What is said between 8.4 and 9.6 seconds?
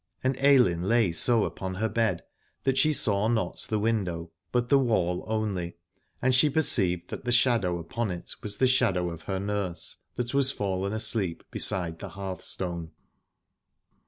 was the shadow of her